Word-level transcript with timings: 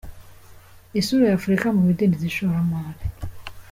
Isura 0.99 1.23
ya 1.29 1.35
Afurika 1.39 1.65
mu 1.75 1.81
bidindiza 1.87 2.25
ishoramari. 2.31 3.03